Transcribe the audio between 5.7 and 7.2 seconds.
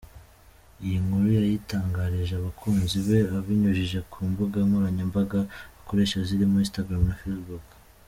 akoresha zirimo Instagram na